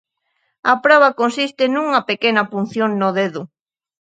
A 0.71 0.73
proba 0.83 1.17
consiste 1.21 1.63
nunha 1.73 2.01
pequena 2.09 2.43
punción 2.53 2.89
no 2.99 3.09
dedo. 3.19 3.41